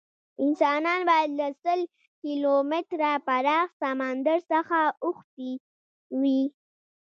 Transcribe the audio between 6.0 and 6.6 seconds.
وی.